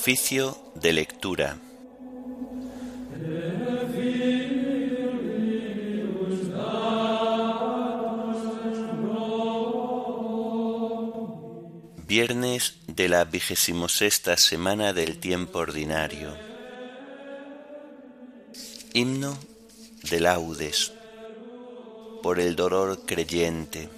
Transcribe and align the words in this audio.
Oficio 0.00 0.56
de 0.76 0.92
lectura. 0.92 1.58
Viernes 12.06 12.76
de 12.86 13.08
la 13.08 13.24
vigésimo 13.24 13.88
sexta 13.88 14.36
semana 14.36 14.92
del 14.92 15.18
tiempo 15.18 15.58
ordinario. 15.58 16.32
Himno 18.94 19.36
de 20.08 20.20
laudes. 20.20 20.92
Por 22.22 22.38
el 22.38 22.54
dolor 22.54 23.04
creyente. 23.04 23.88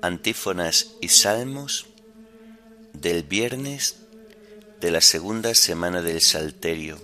Antífonas 0.00 0.92
y 1.02 1.08
salmos 1.08 1.88
del 2.94 3.22
viernes 3.22 4.03
de 4.80 4.90
la 4.90 5.00
segunda 5.00 5.54
semana 5.54 6.02
del 6.02 6.20
Salterio. 6.20 6.98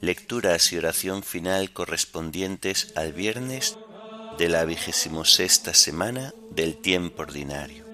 Lecturas 0.00 0.72
y 0.72 0.78
oración 0.78 1.22
final 1.22 1.72
correspondientes 1.72 2.92
al 2.96 3.12
viernes 3.12 3.78
de 4.38 4.48
la 4.48 4.64
vigésimo 4.64 5.24
sexta 5.24 5.74
semana 5.74 6.34
del 6.50 6.76
tiempo 6.76 7.22
ordinario. 7.22 7.84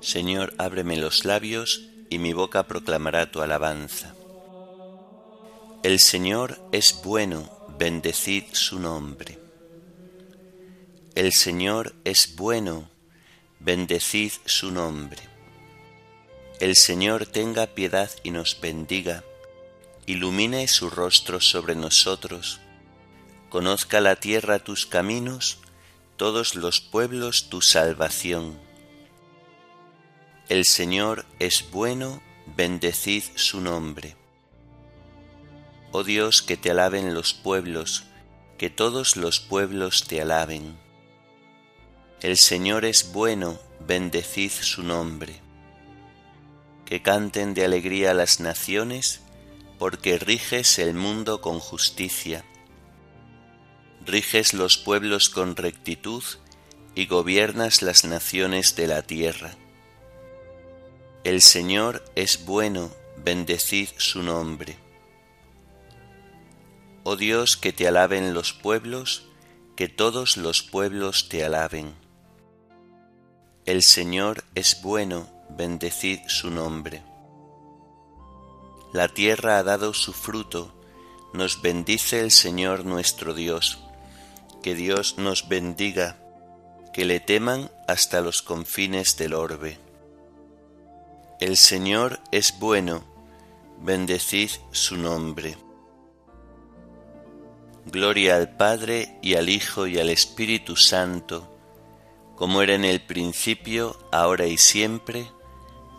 Señor, 0.00 0.54
ábreme 0.58 0.96
los 0.96 1.24
labios 1.24 1.88
y 2.08 2.18
mi 2.18 2.32
boca 2.32 2.66
proclamará 2.66 3.30
tu 3.30 3.42
alabanza. 3.42 4.14
El 5.82 6.00
Señor 6.00 6.58
es 6.72 7.00
bueno, 7.04 7.59
bendecid 7.80 8.44
su 8.52 8.78
nombre. 8.78 9.38
El 11.14 11.32
Señor 11.32 11.94
es 12.04 12.36
bueno, 12.36 12.90
bendecid 13.58 14.32
su 14.44 14.70
nombre. 14.70 15.22
El 16.60 16.76
Señor 16.76 17.24
tenga 17.24 17.66
piedad 17.68 18.10
y 18.22 18.32
nos 18.32 18.60
bendiga, 18.60 19.24
ilumine 20.04 20.68
su 20.68 20.90
rostro 20.90 21.40
sobre 21.40 21.74
nosotros, 21.74 22.60
conozca 23.48 24.00
la 24.00 24.16
tierra 24.16 24.58
tus 24.58 24.84
caminos, 24.84 25.58
todos 26.16 26.54
los 26.54 26.80
pueblos 26.80 27.48
tu 27.48 27.62
salvación 27.62 28.60
el 30.50 30.64
Señor 30.64 31.26
es 31.38 31.70
bueno, 31.70 32.20
bendecid 32.56 33.22
su 33.36 33.60
nombre. 33.60 34.19
Oh 35.92 36.04
Dios, 36.04 36.42
que 36.42 36.56
te 36.56 36.70
alaben 36.70 37.14
los 37.14 37.34
pueblos, 37.34 38.04
que 38.58 38.70
todos 38.70 39.16
los 39.16 39.40
pueblos 39.40 40.06
te 40.06 40.20
alaben. 40.20 40.78
El 42.20 42.36
Señor 42.36 42.84
es 42.84 43.12
bueno, 43.12 43.58
bendecid 43.80 44.52
su 44.52 44.84
nombre. 44.84 45.40
Que 46.84 47.02
canten 47.02 47.54
de 47.54 47.64
alegría 47.64 48.14
las 48.14 48.38
naciones, 48.38 49.22
porque 49.80 50.18
riges 50.18 50.78
el 50.78 50.94
mundo 50.94 51.40
con 51.40 51.58
justicia. 51.58 52.44
Riges 54.06 54.54
los 54.54 54.76
pueblos 54.76 55.28
con 55.28 55.56
rectitud 55.56 56.22
y 56.94 57.06
gobiernas 57.06 57.82
las 57.82 58.04
naciones 58.04 58.76
de 58.76 58.86
la 58.86 59.02
tierra. 59.02 59.56
El 61.24 61.42
Señor 61.42 62.04
es 62.14 62.44
bueno, 62.44 62.92
bendecid 63.24 63.88
su 63.96 64.22
nombre. 64.22 64.76
Oh 67.12 67.16
Dios, 67.16 67.56
que 67.56 67.72
te 67.72 67.88
alaben 67.88 68.34
los 68.34 68.52
pueblos, 68.52 69.24
que 69.74 69.88
todos 69.88 70.36
los 70.36 70.62
pueblos 70.62 71.28
te 71.28 71.44
alaben. 71.44 71.92
El 73.66 73.82
Señor 73.82 74.44
es 74.54 74.80
bueno, 74.80 75.26
bendecid 75.48 76.20
su 76.28 76.52
nombre. 76.52 77.02
La 78.92 79.08
tierra 79.08 79.58
ha 79.58 79.64
dado 79.64 79.92
su 79.92 80.12
fruto, 80.12 80.72
nos 81.32 81.62
bendice 81.62 82.20
el 82.20 82.30
Señor 82.30 82.84
nuestro 82.84 83.34
Dios. 83.34 83.80
Que 84.62 84.76
Dios 84.76 85.18
nos 85.18 85.48
bendiga, 85.48 86.16
que 86.92 87.04
le 87.04 87.18
teman 87.18 87.72
hasta 87.88 88.20
los 88.20 88.40
confines 88.40 89.16
del 89.16 89.34
orbe. 89.34 89.78
El 91.40 91.56
Señor 91.56 92.20
es 92.30 92.56
bueno, 92.60 93.02
bendecid 93.80 94.50
su 94.70 94.96
nombre. 94.96 95.56
Gloria 97.86 98.36
al 98.36 98.56
Padre 98.56 99.18
y 99.22 99.34
al 99.34 99.48
Hijo 99.48 99.86
y 99.86 99.98
al 99.98 100.10
Espíritu 100.10 100.76
Santo, 100.76 101.48
como 102.36 102.62
era 102.62 102.74
en 102.74 102.84
el 102.84 103.00
principio, 103.00 103.98
ahora 104.12 104.46
y 104.46 104.58
siempre, 104.58 105.30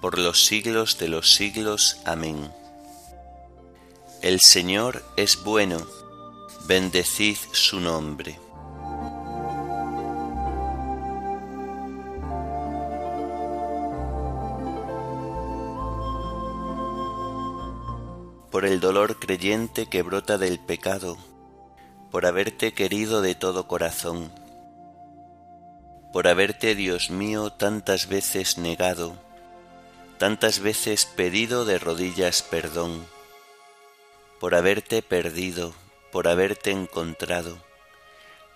por 0.01 0.17
los 0.17 0.45
siglos 0.45 0.97
de 0.97 1.07
los 1.07 1.33
siglos. 1.33 1.97
Amén. 2.05 2.51
El 4.21 4.39
Señor 4.39 5.03
es 5.17 5.43
bueno, 5.43 5.85
bendecid 6.67 7.37
su 7.51 7.79
nombre. 7.79 8.39
por 18.51 18.65
el 18.65 18.81
dolor 18.81 19.17
creyente 19.17 19.87
que 19.87 20.03
brota 20.03 20.37
del 20.37 20.59
pecado, 20.59 21.17
por 22.11 22.25
haberte 22.25 22.73
querido 22.73 23.22
de 23.22 23.35
todo 23.35 23.67
corazón, 23.67 24.31
por 26.11 26.27
haberte, 26.27 26.75
Dios 26.75 27.09
mío, 27.09 27.53
tantas 27.53 28.09
veces 28.09 28.57
negado, 28.57 29.16
tantas 30.17 30.59
veces 30.59 31.05
pedido 31.05 31.63
de 31.63 31.79
rodillas 31.79 32.41
perdón, 32.41 33.07
por 34.41 34.55
haberte 34.55 35.01
perdido, 35.01 35.73
por 36.11 36.27
haberte 36.27 36.72
encontrado, 36.72 37.57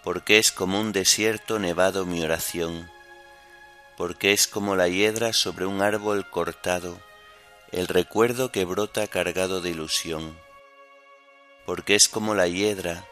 porque 0.04 0.38
es 0.38 0.52
como 0.52 0.82
un 0.82 0.92
desierto 0.92 1.58
nevado 1.58 2.06
mi 2.06 2.22
oración, 2.22 2.92
porque 3.96 4.34
es 4.34 4.48
como 4.48 4.76
la 4.76 4.90
hiedra 4.90 5.32
sobre 5.32 5.66
un 5.66 5.82
árbol 5.82 6.30
cortado, 6.30 7.00
el 7.72 7.88
recuerdo 7.88 8.52
que 8.52 8.66
brota 8.66 9.08
cargado 9.08 9.62
de 9.62 9.70
ilusión, 9.70 10.38
porque 11.66 11.96
es 11.96 12.10
como 12.10 12.36
la 12.36 12.50
hiedra, 12.50 13.06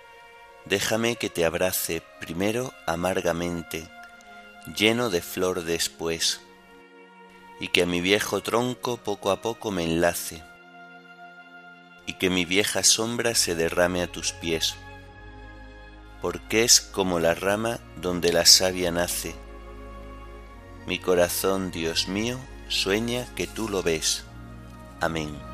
déjame 0.66 1.16
que 1.16 1.30
te 1.30 1.46
abrace 1.46 2.02
primero 2.20 2.74
amargamente, 2.86 3.90
lleno 4.76 5.10
de 5.10 5.22
flor 5.22 5.64
después, 5.64 6.42
y 7.60 7.68
que 7.70 7.84
a 7.84 7.86
mi 7.86 8.02
viejo 8.02 8.42
tronco 8.42 8.98
poco 8.98 9.32
a 9.32 9.42
poco 9.42 9.72
me 9.72 9.84
enlace, 9.84 10.44
y 12.06 12.14
que 12.14 12.30
mi 12.30 12.46
vieja 12.46 12.84
sombra 12.84 13.36
se 13.36 13.56
derrame 13.56 14.02
a 14.02 14.12
tus 14.12 14.32
pies, 14.34 14.76
porque 16.22 16.64
es 16.64 16.82
como 16.82 17.20
la 17.20 17.34
rama 17.34 17.80
donde 17.98 18.32
la 18.32 18.46
savia 18.46 18.92
nace. 18.92 19.36
Mi 20.88 21.00
corazón, 21.00 21.72
Dios 21.72 22.08
mío, 22.08 22.38
sueña 22.68 23.26
que 23.36 23.48
tú 23.48 23.70
lo 23.70 23.84
ves 23.84 24.26
Amén. 25.04 25.53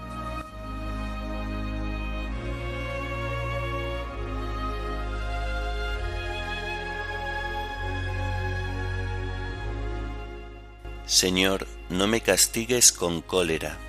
Señor, 11.09 11.67
no 11.89 12.05
me 12.05 12.21
castigues 12.21 12.91
con 12.91 13.23
cólera. 13.23 13.79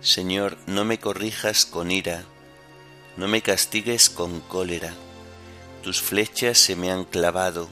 Señor, 0.00 0.56
no 0.68 0.84
me 0.84 1.00
corrijas 1.00 1.66
con 1.66 1.90
ira, 1.90 2.22
no 3.16 3.26
me 3.26 3.42
castigues 3.42 4.08
con 4.08 4.38
cólera. 4.38 4.94
Tus 5.82 6.00
flechas 6.00 6.56
se 6.56 6.76
me 6.76 6.92
han 6.92 7.04
clavado 7.04 7.68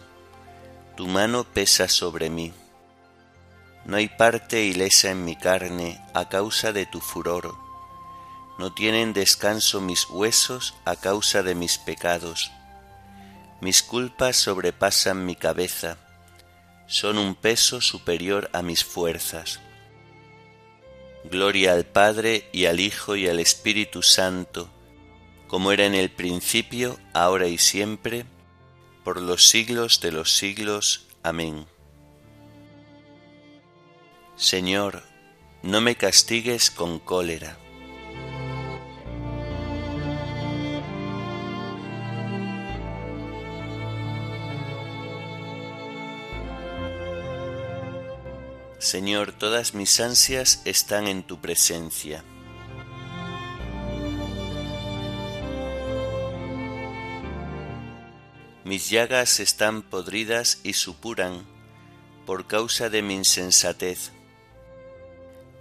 tu 0.96 1.06
mano 1.06 1.44
pesa 1.44 1.86
sobre 1.86 2.30
mí. 2.30 2.52
No 3.84 3.96
hay 3.96 4.08
parte 4.08 4.64
ilesa 4.64 5.12
en 5.12 5.24
mi 5.24 5.36
carne 5.36 6.00
a 6.14 6.28
causa 6.28 6.72
de 6.72 6.84
tu 6.84 7.00
furor. 7.00 7.56
No 8.58 8.74
tienen 8.74 9.12
descanso 9.12 9.80
mis 9.80 10.10
huesos 10.10 10.74
a 10.84 10.96
causa 10.96 11.44
de 11.44 11.54
mis 11.54 11.78
pecados. 11.78 12.50
Mis 13.64 13.82
culpas 13.82 14.36
sobrepasan 14.36 15.24
mi 15.24 15.36
cabeza, 15.36 15.96
son 16.86 17.16
un 17.16 17.34
peso 17.34 17.80
superior 17.80 18.50
a 18.52 18.60
mis 18.60 18.84
fuerzas. 18.84 19.58
Gloria 21.30 21.72
al 21.72 21.86
Padre 21.86 22.46
y 22.52 22.66
al 22.66 22.78
Hijo 22.78 23.16
y 23.16 23.26
al 23.26 23.40
Espíritu 23.40 24.02
Santo, 24.02 24.68
como 25.48 25.72
era 25.72 25.86
en 25.86 25.94
el 25.94 26.10
principio, 26.10 26.98
ahora 27.14 27.46
y 27.46 27.56
siempre, 27.56 28.26
por 29.02 29.18
los 29.18 29.48
siglos 29.48 29.98
de 30.02 30.12
los 30.12 30.36
siglos. 30.36 31.06
Amén. 31.22 31.66
Señor, 34.36 35.04
no 35.62 35.80
me 35.80 35.96
castigues 35.96 36.70
con 36.70 36.98
cólera. 36.98 37.56
Señor, 48.84 49.32
todas 49.32 49.72
mis 49.72 49.98
ansias 49.98 50.60
están 50.66 51.06
en 51.08 51.22
tu 51.22 51.40
presencia. 51.40 52.22
Mis 58.62 58.90
llagas 58.90 59.40
están 59.40 59.80
podridas 59.80 60.60
y 60.64 60.74
supuran 60.74 61.46
por 62.26 62.46
causa 62.46 62.90
de 62.90 63.00
mi 63.00 63.14
insensatez. 63.14 64.12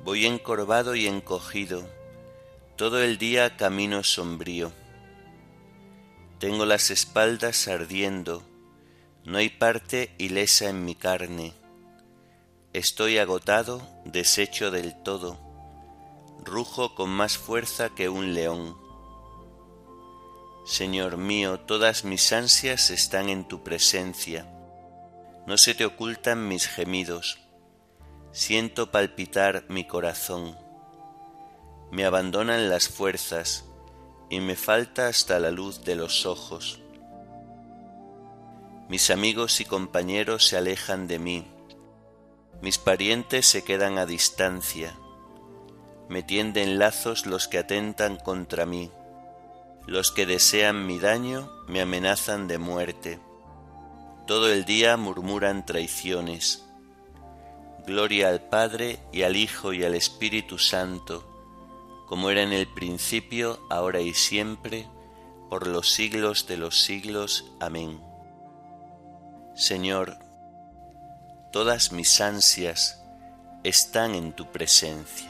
Voy 0.04 0.26
encorvado 0.26 0.94
y 0.94 1.08
encogido, 1.08 1.90
todo 2.76 3.02
el 3.02 3.18
día 3.18 3.56
camino 3.56 4.04
sombrío. 4.04 4.74
Tengo 6.40 6.66
las 6.66 6.92
espaldas 6.92 7.70
ardiendo, 7.70 8.44
no 9.24 9.38
hay 9.38 9.48
parte 9.48 10.14
ilesa 10.18 10.68
en 10.68 10.84
mi 10.84 10.96
carne 10.96 11.63
Estoy 12.74 13.20
agotado, 13.20 13.88
deshecho 14.04 14.72
del 14.72 14.96
todo, 15.04 15.38
rujo 16.44 16.96
con 16.96 17.08
más 17.08 17.38
fuerza 17.38 17.90
que 17.90 18.10
un 18.10 18.34
león. 18.34 18.76
Señor 20.66 21.18
mío, 21.18 21.60
todas 21.60 22.04
mis 22.04 22.34
ansias 22.34 22.90
están 22.90 23.30
en 23.30 23.48
tu 23.48 23.62
presencia, 23.62 24.52
no 25.46 25.60
se 25.60 25.76
te 25.76 25.86
ocultan 25.86 26.48
mis 26.48 26.68
gemidos, 26.68 27.38
siento 28.32 28.90
palpitar 28.90 29.66
mi 29.70 29.86
corazón, 29.86 30.58
me 31.92 32.06
abandonan 32.06 32.70
las 32.72 32.88
fuerzas 32.88 33.66
y 34.32 34.40
me 34.40 34.56
falta 34.56 35.10
hasta 35.10 35.40
la 35.40 35.52
luz 35.52 35.84
de 35.84 35.96
los 35.96 36.26
ojos. 36.26 36.80
Mis 38.90 39.12
amigos 39.12 39.62
y 39.62 39.66
compañeros 39.66 40.48
se 40.48 40.58
alejan 40.58 41.08
de 41.08 41.20
mí, 41.20 41.48
mis 42.64 42.78
parientes 42.78 43.46
se 43.46 43.66
quedan 43.66 43.98
a 43.98 44.06
distancia, 44.06 44.98
me 46.08 46.24
tienden 46.24 46.80
lazos 46.80 47.26
los 47.26 47.50
que 47.50 47.58
atentan 47.58 48.16
contra 48.16 48.66
mí, 48.66 48.90
los 49.86 50.14
que 50.14 50.26
desean 50.26 50.88
mi 50.88 50.98
daño 50.98 51.52
me 51.68 51.82
amenazan 51.82 52.48
de 52.48 52.60
muerte, 52.60 53.20
todo 54.28 54.50
el 54.50 54.64
día 54.64 54.96
murmuran 54.96 55.66
traiciones. 55.66 56.66
Gloria 57.86 58.30
al 58.30 58.40
Padre 58.40 59.00
y 59.12 59.24
al 59.24 59.36
Hijo 59.36 59.74
y 59.74 59.84
al 59.84 59.94
Espíritu 59.94 60.58
Santo, 60.58 61.30
como 62.08 62.30
era 62.30 62.44
en 62.44 62.54
el 62.54 62.68
principio, 62.68 63.60
ahora 63.70 64.00
y 64.00 64.14
siempre, 64.14 64.88
por 65.50 65.68
los 65.68 65.92
siglos 65.92 66.48
de 66.48 66.56
los 66.56 66.82
siglos. 66.82 67.52
Amén. 67.60 68.00
Señor, 69.54 70.23
todas 71.54 71.92
mis 71.92 72.20
ansias 72.20 73.00
están 73.64 74.16
en 74.16 74.34
tu 74.34 74.52
presencia. 74.52 75.30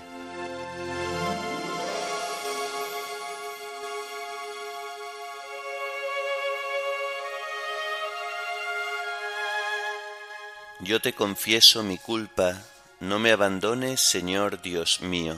Yo 10.80 11.02
te 11.02 11.12
confieso 11.12 11.84
mi 11.84 11.98
culpa, 11.98 12.58
no 13.02 13.20
me 13.20 13.34
abandones, 13.34 14.00
Señor 14.00 14.62
Dios 14.62 15.02
mío. 15.02 15.36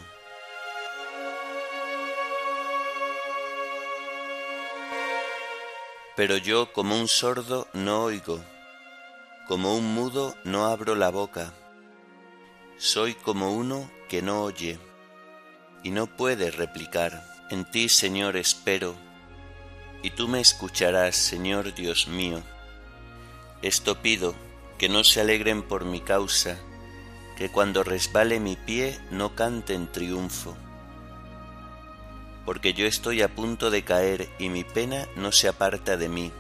Pero 6.16 6.38
yo 6.38 6.72
como 6.74 6.96
un 6.96 7.08
sordo 7.08 7.68
no 7.74 8.04
oigo 8.04 8.40
como 9.48 9.76
un 9.76 9.94
mudo 9.94 10.36
no 10.44 10.66
abro 10.66 10.96
la 10.96 11.10
boca. 11.10 11.54
Soy 12.78 13.14
como 13.14 13.54
uno 13.54 13.90
que 14.10 14.24
no 14.24 14.42
oye 14.42 14.80
y 15.84 15.92
no 15.92 16.08
puede 16.08 16.50
replicar. 16.50 17.24
En 17.52 17.64
ti, 17.64 17.90
Señor, 17.90 18.38
espero, 18.38 18.96
y 20.02 20.10
tú 20.10 20.28
me 20.28 20.40
escucharás, 20.40 21.16
Señor 21.16 21.76
Dios 21.76 22.08
mío. 22.08 22.42
Esto 23.62 24.02
pido, 24.02 24.34
que 24.80 24.90
no 24.90 25.04
se 25.04 25.22
alegren 25.22 25.62
por 25.62 25.86
mi 25.86 26.02
causa, 26.02 26.58
que 27.38 27.50
cuando 27.50 27.84
resbale 27.84 28.40
mi 28.40 28.56
pie 28.56 29.00
no 29.12 29.36
cante 29.36 29.76
en 29.76 29.92
triunfo. 29.92 30.58
Porque 32.46 32.74
yo 32.74 32.88
estoy 32.88 33.22
a 33.22 33.36
punto 33.36 33.70
de 33.70 33.84
caer 33.84 34.28
y 34.40 34.50
mi 34.50 34.64
pena 34.64 35.08
no 35.16 35.32
se 35.32 35.48
aparta 35.48 35.98
de 35.98 36.10
mí 36.10 36.32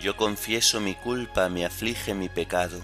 yo 0.00 0.16
confieso 0.16 0.80
mi 0.80 0.94
culpa, 0.94 1.48
me 1.48 1.64
aflige 1.64 2.14
mi 2.14 2.28
pecado. 2.28 2.80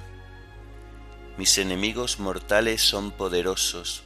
Mis 1.37 1.59
enemigos 1.59 2.19
mortales 2.19 2.83
son 2.83 3.11
poderosos, 3.11 4.05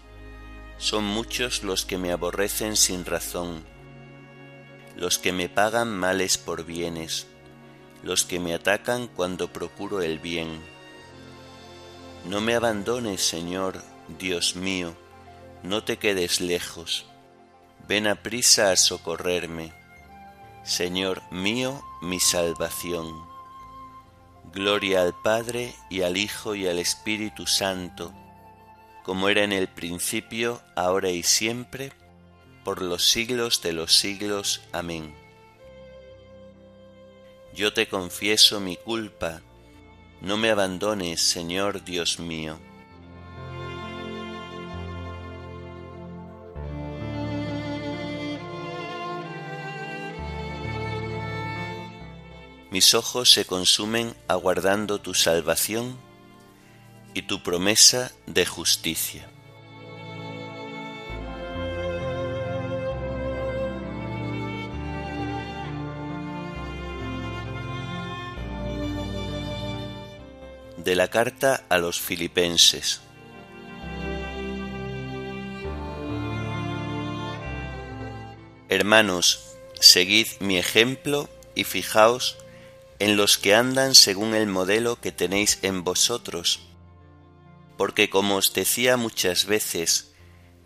son 0.79 1.05
muchos 1.05 1.63
los 1.63 1.85
que 1.85 1.99
me 1.99 2.13
aborrecen 2.13 2.77
sin 2.77 3.05
razón, 3.05 3.65
los 4.97 5.19
que 5.19 5.33
me 5.33 5.49
pagan 5.49 5.97
males 5.97 6.39
por 6.39 6.65
bienes, 6.65 7.27
los 8.03 8.25
que 8.25 8.39
me 8.41 8.55
atacan 8.55 9.09
cuando 9.09 9.53
procuro 9.53 10.01
el 10.01 10.19
bien. 10.19 10.61
No 12.29 12.41
me 12.41 12.55
abandones, 12.55 13.23
Señor, 13.23 13.83
Dios 14.19 14.57
mío, 14.57 14.95
no 15.63 15.85
te 15.85 15.99
quedes 15.99 16.41
lejos, 16.41 17.07
ven 17.87 18.07
a 18.07 18.23
prisa 18.23 18.71
a 18.71 18.77
socorrerme 18.77 19.84
Señor 20.65 21.21
mío, 21.31 21.85
mi 22.01 22.19
salvación. 22.19 23.23
Gloria 24.55 25.03
al 25.03 25.13
Padre 25.13 25.75
y 25.91 26.01
al 26.01 26.17
Hijo 26.17 26.55
y 26.55 26.67
al 26.67 26.79
Espíritu 26.79 27.47
Santo, 27.47 28.15
como 29.03 29.29
era 29.29 29.45
en 29.45 29.53
el 29.53 29.69
principio, 29.69 30.63
ahora 30.75 31.11
y 31.11 31.23
siempre, 31.23 31.93
por 32.65 32.81
los 32.81 33.07
siglos 33.07 33.61
de 33.61 33.75
los 33.75 33.95
siglos. 33.95 34.63
Amén. 34.73 35.15
Yo 37.55 37.75
te 37.75 37.87
confieso 37.87 38.59
mi 38.59 38.77
culpa, 38.79 39.43
no 40.23 40.39
me 40.39 40.49
abandones, 40.49 41.21
Señor 41.21 41.85
Dios 41.85 42.19
mío. 42.19 42.59
Mis 52.75 52.93
ojos 52.95 53.31
se 53.31 53.45
consumen 53.45 54.17
aguardando 54.27 55.01
tu 55.01 55.15
salvación 55.15 55.97
y 57.15 57.23
tu 57.23 57.41
promesa 57.41 58.11
de 58.27 58.45
justicia. 58.45 59.31
De 70.77 70.97
la 70.97 71.07
carta 71.07 71.63
a 71.69 71.79
los 71.79 72.01
filipenses. 72.01 73.03
Hermanos, 78.69 79.55
seguid 79.79 80.27
mi 80.41 80.59
ejemplo 80.59 81.31
y 81.55 81.63
fijaos 81.63 82.39
en 83.05 83.19
los 83.19 83.37
que 83.37 83.55
andan 83.55 83.95
según 83.95 84.35
el 84.35 84.47
modelo 84.47 84.99
que 84.99 85.13
tenéis 85.13 85.59
en 85.61 85.85
vosotros. 85.85 86.61
Porque 87.77 88.09
como 88.09 88.37
os 88.37 88.55
decía 88.55 88.97
muchas 88.97 89.45
veces, 89.45 90.15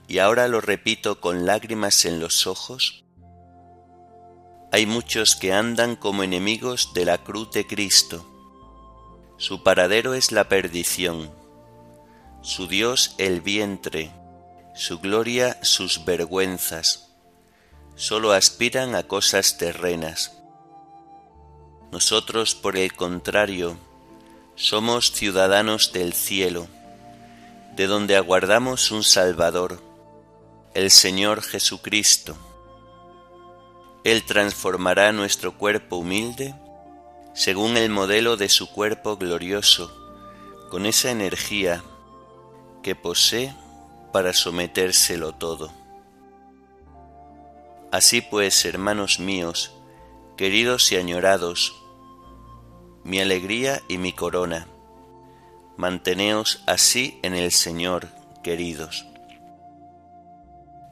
y 0.06 0.20
ahora 0.20 0.46
lo 0.46 0.60
repito 0.60 1.20
con 1.20 1.46
lágrimas 1.46 2.04
en 2.04 2.20
los 2.20 2.46
ojos, 2.46 3.04
hay 4.70 4.86
muchos 4.86 5.34
que 5.34 5.52
andan 5.52 5.96
como 5.96 6.22
enemigos 6.22 6.94
de 6.94 7.06
la 7.06 7.24
cruz 7.24 7.50
de 7.50 7.66
Cristo. 7.66 8.24
Su 9.36 9.64
paradero 9.64 10.14
es 10.14 10.30
la 10.30 10.48
perdición, 10.48 11.32
su 12.40 12.68
Dios 12.68 13.16
el 13.18 13.40
vientre, 13.40 14.12
su 14.76 15.00
gloria 15.00 15.58
sus 15.64 16.04
vergüenzas. 16.04 17.16
Solo 17.96 18.30
aspiran 18.30 18.94
a 18.94 19.08
cosas 19.08 19.58
terrenas 19.58 20.37
nosotros, 21.90 22.54
por 22.54 22.76
el 22.76 22.92
contrario, 22.92 23.76
somos 24.54 25.12
ciudadanos 25.12 25.92
del 25.92 26.12
cielo, 26.12 26.66
de 27.76 27.86
donde 27.86 28.16
aguardamos 28.16 28.90
un 28.90 29.04
Salvador, 29.04 29.80
el 30.74 30.90
Señor 30.90 31.42
Jesucristo. 31.42 32.36
Él 34.04 34.24
transformará 34.24 35.12
nuestro 35.12 35.56
cuerpo 35.56 35.96
humilde 35.96 36.54
según 37.34 37.76
el 37.76 37.88
modelo 37.88 38.36
de 38.36 38.48
su 38.48 38.68
cuerpo 38.68 39.16
glorioso, 39.16 39.92
con 40.70 40.86
esa 40.86 41.12
energía 41.12 41.84
que 42.82 42.96
posee 42.96 43.54
para 44.12 44.32
sometérselo 44.32 45.32
todo. 45.32 45.72
Así 47.92 48.20
pues, 48.20 48.64
hermanos 48.64 49.20
míos, 49.20 49.72
queridos 50.36 50.90
y 50.90 50.96
añorados, 50.96 51.77
mi 53.08 53.20
alegría 53.20 53.80
y 53.88 53.96
mi 53.96 54.12
corona. 54.12 54.66
Manteneos 55.78 56.62
así 56.66 57.18
en 57.22 57.34
el 57.34 57.52
Señor, 57.52 58.08
queridos. 58.42 59.06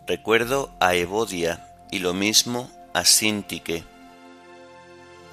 Recuerdo 0.06 0.74
a 0.80 0.94
Evodia 0.94 1.76
y 1.90 1.98
lo 1.98 2.14
mismo 2.14 2.70
a 2.94 3.04
Sintique, 3.04 3.84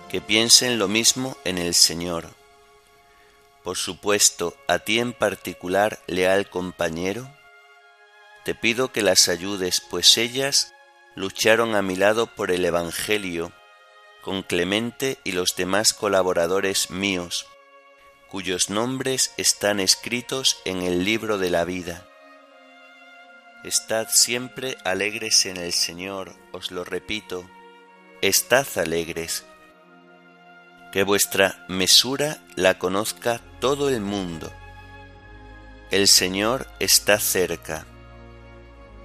que 0.09 0.19
piensen 0.19 0.77
lo 0.77 0.89
mismo 0.89 1.37
en 1.45 1.57
el 1.57 1.73
Señor. 1.73 2.27
Por 3.63 3.77
supuesto, 3.77 4.53
a 4.67 4.79
ti 4.79 4.99
en 4.99 5.13
particular, 5.13 5.99
leal 6.05 6.49
compañero, 6.49 7.29
te 8.43 8.55
pido 8.55 8.91
que 8.91 9.03
las 9.03 9.29
ayudes, 9.29 9.79
pues 9.79 10.17
ellas 10.17 10.73
lucharon 11.15 11.75
a 11.75 11.81
mi 11.81 11.95
lado 11.95 12.27
por 12.27 12.51
el 12.51 12.65
Evangelio, 12.65 13.53
con 14.23 14.41
Clemente 14.41 15.19
y 15.23 15.33
los 15.33 15.55
demás 15.55 15.93
colaboradores 15.93 16.89
míos, 16.89 17.45
cuyos 18.29 18.69
nombres 18.69 19.33
están 19.37 19.79
escritos 19.79 20.57
en 20.65 20.81
el 20.81 21.03
libro 21.03 21.37
de 21.37 21.49
la 21.49 21.65
vida. 21.65 22.07
Estad 23.63 24.07
siempre 24.09 24.77
alegres 24.83 25.45
en 25.45 25.57
el 25.57 25.71
Señor, 25.71 26.33
os 26.51 26.71
lo 26.71 26.83
repito, 26.83 27.49
estad 28.21 28.65
alegres. 28.77 29.45
Que 30.91 31.03
vuestra 31.03 31.65
mesura 31.67 32.39
la 32.55 32.79
conozca 32.79 33.39
todo 33.59 33.89
el 33.89 34.01
mundo. 34.01 34.51
El 35.91 36.07
Señor 36.07 36.67
está 36.79 37.19
cerca. 37.19 37.85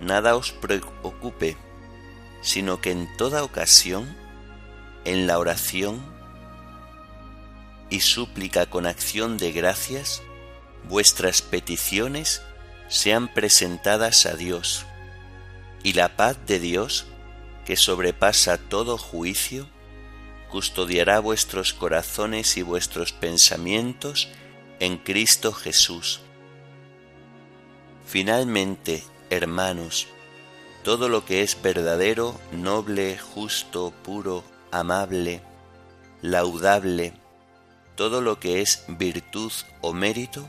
Nada 0.00 0.36
os 0.36 0.52
preocupe, 0.52 1.56
sino 2.40 2.80
que 2.80 2.92
en 2.92 3.16
toda 3.16 3.42
ocasión, 3.42 4.16
en 5.04 5.26
la 5.26 5.38
oración 5.38 6.00
y 7.90 8.00
súplica 8.00 8.66
con 8.66 8.86
acción 8.86 9.38
de 9.38 9.52
gracias, 9.52 10.22
vuestras 10.88 11.42
peticiones 11.42 12.42
sean 12.88 13.32
presentadas 13.32 14.26
a 14.26 14.34
Dios, 14.34 14.86
y 15.82 15.92
la 15.92 16.16
paz 16.16 16.36
de 16.46 16.58
Dios, 16.58 17.06
que 17.64 17.76
sobrepasa 17.76 18.58
todo 18.58 18.98
juicio, 18.98 19.68
custodiará 20.50 21.20
vuestros 21.20 21.72
corazones 21.74 22.56
y 22.56 22.62
vuestros 22.62 23.12
pensamientos 23.12 24.28
en 24.80 24.96
Cristo 24.96 25.52
Jesús. 25.52 26.20
Finalmente, 28.06 29.04
hermanos, 29.28 30.06
todo 30.82 31.10
lo 31.10 31.26
que 31.26 31.42
es 31.42 31.60
verdadero, 31.60 32.40
noble, 32.52 33.18
justo, 33.18 33.92
puro, 34.02 34.42
amable, 34.70 35.42
laudable, 36.22 37.12
todo 37.96 38.20
lo 38.20 38.38
que 38.38 38.60
es 38.60 38.84
virtud 38.88 39.52
o 39.80 39.92
mérito, 39.92 40.48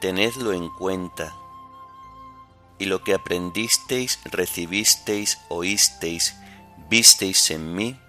tenedlo 0.00 0.52
en 0.52 0.68
cuenta 0.70 1.34
y 2.78 2.86
lo 2.86 3.04
que 3.04 3.12
aprendisteis, 3.12 4.18
recibisteis, 4.24 5.38
oísteis, 5.50 6.34
visteis 6.88 7.50
en 7.50 7.74
mí, 7.74 8.00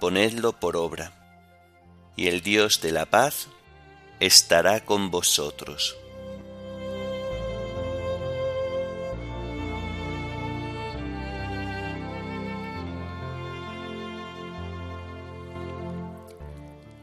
ponedlo 0.00 0.52
por 0.52 0.76
obra, 0.76 1.12
y 2.16 2.26
el 2.26 2.42
Dios 2.42 2.80
de 2.80 2.90
la 2.90 3.06
paz 3.06 3.48
estará 4.18 4.84
con 4.84 5.12
vosotros. 5.12 5.99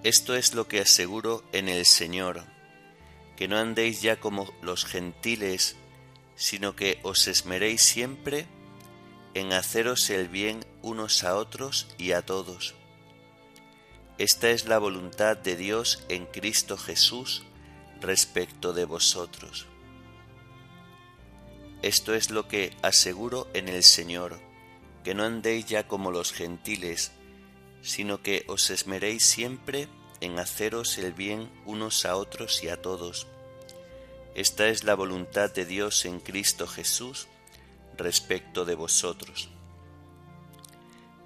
Esto 0.07 0.37
es 0.37 0.53
lo 0.53 0.69
que 0.69 0.79
aseguro 0.79 1.43
en 1.51 1.67
el 1.67 1.85
Señor, 1.85 2.45
que 3.35 3.49
no 3.49 3.57
andéis 3.57 4.01
ya 4.01 4.21
como 4.21 4.49
los 4.61 4.85
gentiles, 4.85 5.75
sino 6.37 6.77
que 6.77 7.01
os 7.03 7.27
esmeréis 7.27 7.81
siempre 7.81 8.47
en 9.33 9.51
haceros 9.51 10.09
el 10.09 10.29
bien 10.29 10.65
unos 10.81 11.25
a 11.25 11.35
otros 11.35 11.89
y 11.97 12.13
a 12.13 12.21
todos. 12.21 12.73
Esta 14.17 14.49
es 14.49 14.65
la 14.65 14.77
voluntad 14.77 15.35
de 15.35 15.57
Dios 15.57 16.05
en 16.07 16.25
Cristo 16.25 16.77
Jesús 16.77 17.43
respecto 17.99 18.71
de 18.71 18.85
vosotros. 18.85 19.65
Esto 21.81 22.15
es 22.15 22.31
lo 22.31 22.47
que 22.47 22.71
aseguro 22.81 23.49
en 23.53 23.67
el 23.67 23.83
Señor, 23.83 24.39
que 25.03 25.13
no 25.13 25.25
andéis 25.25 25.65
ya 25.65 25.85
como 25.85 26.11
los 26.11 26.31
gentiles, 26.31 27.11
sino 27.81 28.21
que 28.21 28.45
os 28.47 28.69
esmeréis 28.69 29.25
siempre 29.25 29.89
en 30.21 30.39
haceros 30.39 30.97
el 30.97 31.13
bien 31.13 31.49
unos 31.65 32.05
a 32.05 32.15
otros 32.15 32.63
y 32.63 32.69
a 32.69 32.81
todos 32.81 33.27
esta 34.37 34.67
es 34.67 34.83
la 34.83 34.93
voluntad 34.93 35.51
de 35.51 35.65
Dios 35.65 36.05
en 36.05 36.19
Cristo 36.19 36.67
Jesús 36.67 37.27
respecto 37.97 38.65
de 38.65 38.75
vosotros. 38.75 39.49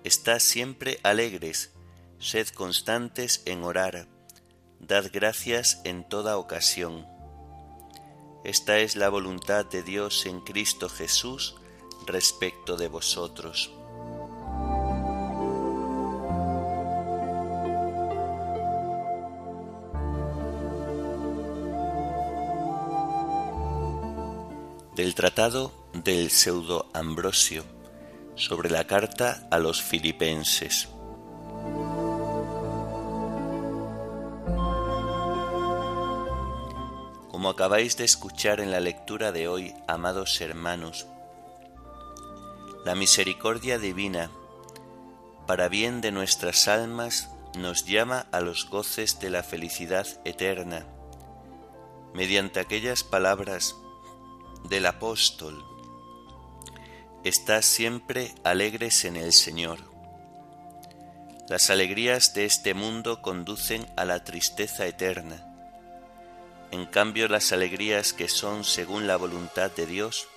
Estad 0.06 0.40
siempre 0.40 0.98
alegres, 1.04 1.74
sed 2.20 2.48
constantes 2.48 3.44
en 3.44 3.66
orar, 3.66 4.08
dad 4.80 5.08
gracias 5.12 5.82
en 5.84 6.08
toda 6.08 6.38
ocasión. 6.38 7.06
Esta 8.46 8.80
es 8.80 8.96
la 8.96 9.10
voluntad 9.10 9.66
de 9.66 9.84
Dios 9.84 10.26
en 10.26 10.40
Cristo 10.40 10.88
Jesús 10.88 11.56
respecto 12.08 12.78
de 12.78 12.88
vosotros. 12.88 13.74
Del 25.02 25.16
Tratado 25.16 25.72
del 25.94 26.30
Pseudo 26.30 26.86
Ambrosio 26.94 27.64
sobre 28.36 28.70
la 28.70 28.86
carta 28.86 29.48
a 29.50 29.58
los 29.58 29.82
filipenses. 29.82 30.90
Como 37.32 37.50
acabáis 37.50 37.98
de 37.98 38.04
escuchar 38.04 38.60
en 38.60 38.70
la 38.70 38.80
lectura 38.80 39.32
de 39.32 39.48
hoy, 39.48 39.74
amados 39.88 40.40
hermanos, 40.40 41.08
la 42.86 42.94
misericordia 42.94 43.80
divina, 43.80 44.30
para 45.48 45.68
bien 45.68 46.02
de 46.02 46.12
nuestras 46.12 46.68
almas, 46.68 47.32
nos 47.58 47.86
llama 47.86 48.28
a 48.32 48.40
los 48.40 48.70
goces 48.70 49.20
de 49.20 49.32
la 49.32 49.42
felicidad 49.42 50.06
eterna, 50.26 50.86
mediante 52.14 52.60
aquellas 52.60 53.04
palabras 53.04 53.76
del 54.70 54.86
apóstol. 54.86 55.66
Estás 57.24 57.66
siempre 57.66 58.34
alegres 58.44 59.06
en 59.06 59.16
el 59.16 59.34
Señor. 59.34 59.80
Las 61.48 61.70
alegrías 61.70 62.34
de 62.34 62.46
este 62.46 62.74
mundo 62.74 63.22
conducen 63.22 63.86
a 63.98 64.06
la 64.06 64.24
tristeza 64.24 64.86
eterna. 64.88 65.48
En 66.72 66.86
cambio, 66.86 67.28
las 67.28 67.52
alegrías 67.52 68.14
que 68.14 68.30
son 68.30 68.64
según 68.64 69.06
la 69.06 69.18
voluntad 69.18 69.70
de 69.72 69.86
Dios 69.86 70.28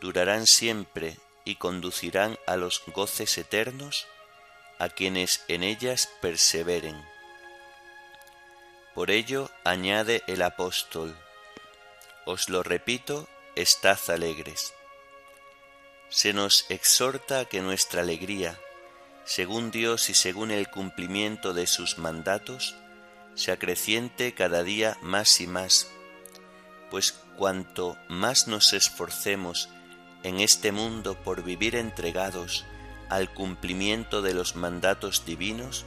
durarán 0.00 0.46
siempre 0.46 1.16
y 1.44 1.56
conducirán 1.56 2.38
a 2.46 2.56
los 2.56 2.82
goces 2.94 3.38
eternos 3.38 4.06
a 4.78 4.88
quienes 4.88 5.44
en 5.48 5.62
ellas 5.62 6.08
perseveren. 6.20 7.02
Por 8.94 9.10
ello 9.10 9.50
añade 9.64 10.22
el 10.26 10.42
apóstol, 10.42 11.16
os 12.26 12.48
lo 12.48 12.62
repito 12.62 13.28
estad 13.56 13.98
alegres. 14.08 14.74
Se 16.08 16.32
nos 16.32 16.66
exhorta 16.68 17.44
que 17.44 17.60
nuestra 17.60 18.02
alegría, 18.02 18.58
según 19.24 19.70
Dios 19.70 20.10
y 20.10 20.14
según 20.14 20.50
el 20.50 20.68
cumplimiento 20.70 21.54
de 21.54 21.66
sus 21.66 21.98
mandatos, 21.98 22.74
se 23.34 23.52
acreciente 23.52 24.34
cada 24.34 24.62
día 24.62 24.96
más 25.02 25.40
y 25.40 25.46
más, 25.46 25.88
pues 26.90 27.12
cuanto 27.36 27.96
más 28.08 28.48
nos 28.48 28.72
esforcemos 28.72 29.68
en 30.22 30.40
este 30.40 30.72
mundo 30.72 31.16
por 31.22 31.42
vivir 31.42 31.76
entregados 31.76 32.64
al 33.08 33.32
cumplimiento 33.32 34.22
de 34.22 34.34
los 34.34 34.56
mandatos 34.56 35.24
divinos, 35.26 35.84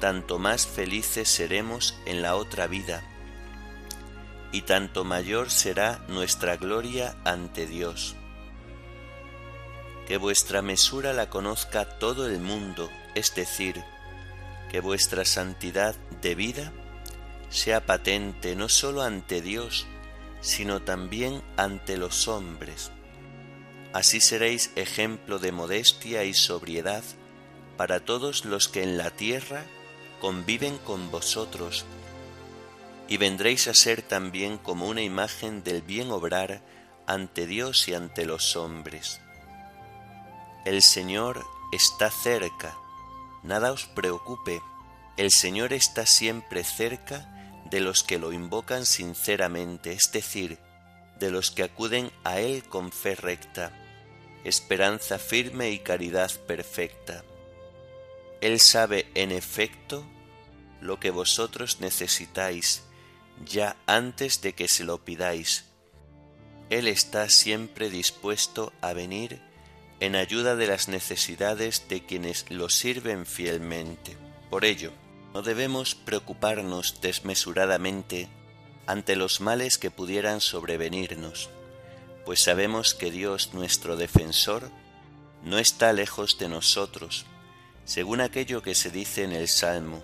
tanto 0.00 0.38
más 0.38 0.66
felices 0.66 1.28
seremos 1.28 1.94
en 2.04 2.22
la 2.22 2.36
otra 2.36 2.66
vida 2.66 3.02
y 4.56 4.62
tanto 4.62 5.04
mayor 5.04 5.50
será 5.50 6.02
nuestra 6.08 6.56
gloria 6.56 7.14
ante 7.24 7.66
Dios. 7.66 8.16
Que 10.08 10.16
vuestra 10.16 10.62
mesura 10.62 11.12
la 11.12 11.28
conozca 11.28 11.98
todo 11.98 12.26
el 12.26 12.40
mundo, 12.40 12.88
es 13.14 13.34
decir, 13.34 13.84
que 14.70 14.80
vuestra 14.80 15.26
santidad 15.26 15.94
de 16.22 16.34
vida 16.34 16.72
sea 17.50 17.84
patente 17.84 18.56
no 18.56 18.70
sólo 18.70 19.02
ante 19.02 19.42
Dios, 19.42 19.86
sino 20.40 20.80
también 20.80 21.42
ante 21.58 21.98
los 21.98 22.26
hombres. 22.26 22.90
Así 23.92 24.22
seréis 24.22 24.70
ejemplo 24.74 25.38
de 25.38 25.52
modestia 25.52 26.24
y 26.24 26.32
sobriedad 26.32 27.04
para 27.76 28.00
todos 28.00 28.46
los 28.46 28.68
que 28.68 28.82
en 28.82 28.96
la 28.96 29.10
tierra 29.10 29.66
conviven 30.18 30.78
con 30.78 31.10
vosotros 31.10 31.84
y 33.08 33.16
vendréis 33.18 33.68
a 33.68 33.74
ser 33.74 34.02
también 34.02 34.58
como 34.58 34.86
una 34.88 35.02
imagen 35.02 35.62
del 35.62 35.82
bien 35.82 36.10
obrar 36.10 36.62
ante 37.06 37.46
Dios 37.46 37.88
y 37.88 37.94
ante 37.94 38.26
los 38.26 38.56
hombres. 38.56 39.20
El 40.64 40.82
Señor 40.82 41.46
está 41.72 42.10
cerca, 42.10 42.76
nada 43.42 43.72
os 43.72 43.86
preocupe, 43.86 44.60
el 45.16 45.30
Señor 45.30 45.72
está 45.72 46.04
siempre 46.06 46.64
cerca 46.64 47.32
de 47.70 47.80
los 47.80 48.02
que 48.02 48.18
lo 48.18 48.32
invocan 48.32 48.84
sinceramente, 48.86 49.92
es 49.92 50.10
decir, 50.12 50.58
de 51.18 51.30
los 51.30 51.50
que 51.50 51.62
acuden 51.62 52.10
a 52.24 52.40
Él 52.40 52.64
con 52.64 52.92
fe 52.92 53.14
recta, 53.14 53.72
esperanza 54.44 55.18
firme 55.18 55.70
y 55.70 55.78
caridad 55.78 56.30
perfecta. 56.46 57.24
Él 58.40 58.60
sabe 58.60 59.10
en 59.14 59.32
efecto 59.32 60.04
lo 60.80 61.00
que 61.00 61.10
vosotros 61.10 61.80
necesitáis 61.80 62.82
ya 63.44 63.76
antes 63.86 64.40
de 64.40 64.54
que 64.54 64.68
se 64.68 64.84
lo 64.84 65.04
pidáis. 65.04 65.64
Él 66.70 66.88
está 66.88 67.28
siempre 67.28 67.90
dispuesto 67.90 68.72
a 68.80 68.92
venir 68.92 69.40
en 70.00 70.16
ayuda 70.16 70.56
de 70.56 70.66
las 70.66 70.88
necesidades 70.88 71.88
de 71.88 72.04
quienes 72.04 72.50
lo 72.50 72.68
sirven 72.68 73.24
fielmente. 73.24 74.16
Por 74.50 74.64
ello, 74.64 74.92
no 75.32 75.42
debemos 75.42 75.94
preocuparnos 75.94 77.00
desmesuradamente 77.00 78.28
ante 78.86 79.16
los 79.16 79.40
males 79.40 79.78
que 79.78 79.90
pudieran 79.90 80.40
sobrevenirnos, 80.40 81.50
pues 82.24 82.42
sabemos 82.42 82.94
que 82.94 83.10
Dios 83.10 83.52
nuestro 83.52 83.96
defensor 83.96 84.70
no 85.42 85.58
está 85.58 85.92
lejos 85.92 86.38
de 86.38 86.48
nosotros, 86.48 87.26
según 87.84 88.20
aquello 88.20 88.62
que 88.62 88.74
se 88.74 88.90
dice 88.90 89.24
en 89.24 89.32
el 89.32 89.48
Salmo. 89.48 90.02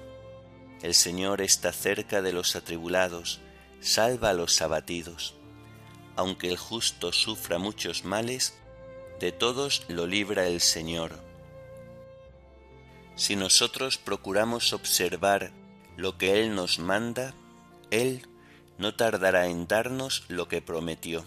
El 0.83 0.95
Señor 0.95 1.41
está 1.41 1.73
cerca 1.73 2.23
de 2.23 2.33
los 2.33 2.57
atribulados, 2.57 3.41
salva 3.81 4.31
a 4.31 4.33
los 4.33 4.61
abatidos. 4.61 5.35
Aunque 6.17 6.49
el 6.49 6.57
justo 6.57 7.13
sufra 7.13 7.59
muchos 7.59 8.05
males, 8.05 8.55
de 9.21 9.31
todos 9.31 9.85
lo 9.89 10.09
libra 10.09 10.49
el 10.49 10.61
Señor. 10.61 11.21
Si 13.15 13.37
nosotros 13.37 13.97
procuramos 13.97 14.73
observar 14.73 15.53
lo 15.97 16.19
que 16.19 16.41
Él 16.41 16.57
nos 16.57 16.81
manda, 16.81 17.33
Él 17.93 18.27
no 18.79 18.97
tardará 18.97 19.47
en 19.47 19.69
darnos 19.69 20.25
lo 20.27 20.49
que 20.49 20.61
prometió. 20.63 21.25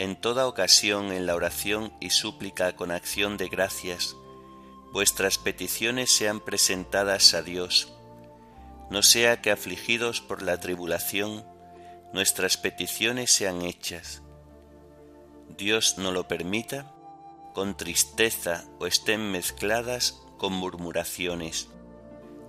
En 0.00 0.20
toda 0.20 0.48
ocasión 0.48 1.12
en 1.12 1.26
la 1.26 1.36
oración 1.36 1.92
y 2.00 2.10
súplica 2.10 2.74
con 2.74 2.90
acción 2.90 3.36
de 3.36 3.48
gracias, 3.48 4.16
vuestras 4.94 5.38
peticiones 5.38 6.12
sean 6.12 6.38
presentadas 6.38 7.34
a 7.34 7.42
Dios, 7.42 7.92
no 8.90 9.02
sea 9.02 9.42
que 9.42 9.50
afligidos 9.50 10.20
por 10.20 10.40
la 10.40 10.60
tribulación, 10.60 11.44
nuestras 12.12 12.56
peticiones 12.56 13.32
sean 13.32 13.62
hechas. 13.62 14.22
Dios 15.58 15.98
no 15.98 16.12
lo 16.12 16.28
permita, 16.28 16.94
con 17.54 17.76
tristeza 17.76 18.66
o 18.78 18.86
estén 18.86 19.32
mezcladas 19.32 20.22
con 20.38 20.52
murmuraciones. 20.52 21.68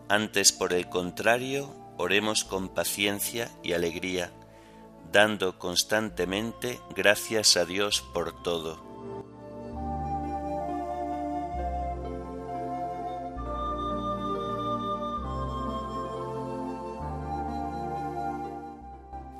Antes, 0.08 0.52
por 0.52 0.72
el 0.74 0.88
contrario, 0.88 1.76
oremos 1.98 2.44
con 2.44 2.70
paciencia 2.70 3.50
y 3.64 3.74
alegría, 3.74 4.32
dando 5.12 5.58
constantemente 5.58 6.80
gracias 6.96 7.58
a 7.58 7.66
Dios 7.66 8.04
por 8.14 8.44
todo. 8.44 8.95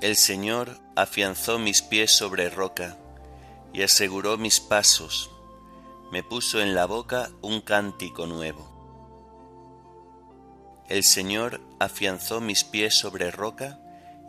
El 0.06 0.18
Señor 0.18 0.78
afianzó 0.96 1.58
mis 1.58 1.82
pies 1.82 2.12
sobre 2.12 2.52
roca 2.52 2.96
y 3.74 3.82
aseguró 3.82 4.38
mis 4.38 4.60
pasos, 4.60 5.32
me 6.12 6.22
puso 6.22 6.62
en 6.62 6.76
la 6.76 6.86
boca 6.86 7.32
un 7.42 7.60
cántico 7.60 8.28
nuevo. 8.28 8.70
El 10.90 11.04
Señor 11.04 11.60
afianzó 11.80 12.40
mis 12.40 12.64
pies 12.64 12.94
sobre 12.94 13.32
roca 13.32 13.80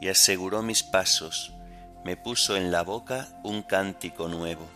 y 0.01 0.09
aseguró 0.09 0.63
mis 0.63 0.83
pasos, 0.83 1.53
me 2.07 2.17
puso 2.17 2.57
en 2.57 2.73
la 2.73 2.81
boca 2.81 3.39
un 3.45 3.61
cántico 3.61 4.29
nuevo. 4.29 4.67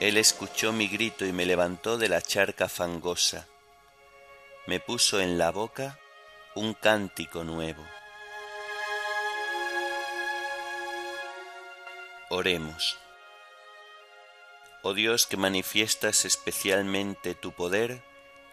Él 0.00 0.18
escuchó 0.18 0.74
mi 0.74 0.86
grito 0.86 1.24
y 1.24 1.32
me 1.32 1.46
levantó 1.46 1.96
de 1.96 2.10
la 2.10 2.20
charca 2.20 2.68
fangosa, 2.68 3.46
me 4.66 4.80
puso 4.80 5.18
en 5.18 5.38
la 5.38 5.50
boca 5.50 5.98
un 6.54 6.74
cántico 6.74 7.42
nuevo. 7.42 7.82
Oremos. 12.30 12.98
Oh 14.82 14.92
Dios 14.92 15.26
que 15.26 15.38
manifiestas 15.38 16.26
especialmente 16.26 17.34
tu 17.34 17.52
poder, 17.52 18.02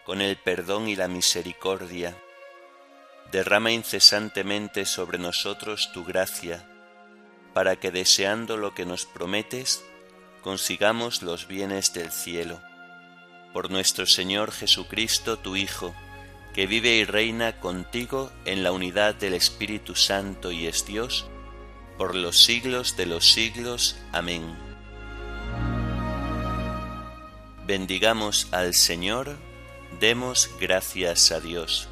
con 0.06 0.22
el 0.22 0.38
perdón 0.38 0.88
y 0.88 0.96
la 0.96 1.08
misericordia. 1.08 2.16
Derrama 3.32 3.72
incesantemente 3.72 4.86
sobre 4.86 5.18
nosotros 5.18 5.92
tu 5.92 6.06
gracia, 6.06 6.66
para 7.52 7.76
que 7.76 7.90
deseando 7.90 8.56
lo 8.56 8.72
que 8.72 8.86
nos 8.86 9.04
prometes, 9.04 9.84
consigamos 10.42 11.20
los 11.20 11.46
bienes 11.46 11.92
del 11.92 12.10
cielo. 12.10 12.62
Por 13.52 13.70
nuestro 13.70 14.06
Señor 14.06 14.52
Jesucristo, 14.52 15.38
tu 15.38 15.54
Hijo, 15.54 15.94
que 16.54 16.66
vive 16.66 16.96
y 16.96 17.04
reina 17.04 17.60
contigo 17.60 18.32
en 18.46 18.62
la 18.62 18.72
unidad 18.72 19.14
del 19.14 19.34
Espíritu 19.34 19.94
Santo 19.94 20.50
y 20.50 20.66
es 20.66 20.86
Dios, 20.86 21.26
por 21.96 22.14
los 22.14 22.38
siglos 22.38 22.96
de 22.96 23.06
los 23.06 23.32
siglos. 23.32 23.96
Amén. 24.12 24.56
Bendigamos 27.66 28.48
al 28.52 28.74
Señor 28.74 29.36
Demos 30.00 30.50
gracias 30.60 31.32
a 31.32 31.40
Dios. 31.40 31.88